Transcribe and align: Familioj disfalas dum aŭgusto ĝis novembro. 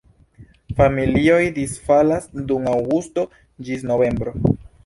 Familioj 0.79 1.43
disfalas 1.59 2.27
dum 2.53 2.67
aŭgusto 2.75 3.29
ĝis 3.69 3.87
novembro. 3.93 4.39